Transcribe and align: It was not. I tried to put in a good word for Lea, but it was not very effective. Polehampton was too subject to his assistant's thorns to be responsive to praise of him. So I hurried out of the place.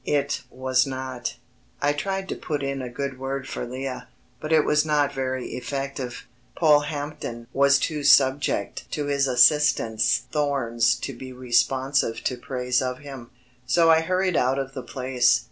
It 0.03 0.41
was 0.49 0.87
not. 0.87 1.35
I 1.79 1.93
tried 1.93 2.27
to 2.29 2.35
put 2.35 2.63
in 2.63 2.81
a 2.81 2.89
good 2.89 3.19
word 3.19 3.47
for 3.47 3.67
Lea, 3.67 4.01
but 4.39 4.51
it 4.51 4.65
was 4.65 4.83
not 4.83 5.13
very 5.13 5.49
effective. 5.49 6.25
Polehampton 6.57 7.45
was 7.53 7.77
too 7.77 8.03
subject 8.03 8.89
to 8.93 9.05
his 9.05 9.27
assistant's 9.27 10.23
thorns 10.31 10.95
to 10.95 11.13
be 11.13 11.31
responsive 11.31 12.23
to 12.23 12.35
praise 12.35 12.81
of 12.81 12.97
him. 12.97 13.29
So 13.67 13.91
I 13.91 14.01
hurried 14.01 14.35
out 14.35 14.57
of 14.57 14.73
the 14.73 14.81
place. 14.81 15.39